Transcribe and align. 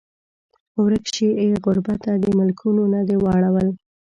ورک 0.81 1.03
شې 1.13 1.27
ای 1.41 1.49
غربته 1.63 2.11
د 2.23 2.25
ملکونو 2.37 2.83
نه 2.93 3.01
دې 3.07 3.17
واړول 3.23 3.67